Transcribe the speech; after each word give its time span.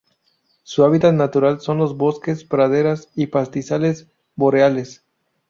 Su 0.63 0.83
hábitat 0.83 1.13
natural 1.13 1.61
son 1.61 1.77
los 1.77 1.95
bosques, 1.95 2.43
praderas 2.43 3.09
y 3.15 3.27
pastizales 3.27 4.07
boreales. 4.35 5.03